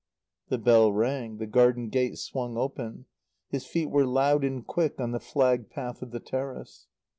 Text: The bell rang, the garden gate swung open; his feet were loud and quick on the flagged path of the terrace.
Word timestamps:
The 0.49 0.57
bell 0.57 0.91
rang, 0.91 1.37
the 1.37 1.45
garden 1.45 1.89
gate 1.89 2.17
swung 2.17 2.57
open; 2.57 3.05
his 3.49 3.67
feet 3.67 3.91
were 3.91 4.03
loud 4.07 4.43
and 4.43 4.65
quick 4.65 4.99
on 4.99 5.11
the 5.11 5.19
flagged 5.19 5.69
path 5.69 6.01
of 6.01 6.09
the 6.09 6.19
terrace. 6.19 6.87